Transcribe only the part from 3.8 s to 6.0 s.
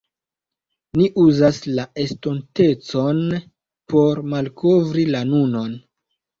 por malkovri la nunon.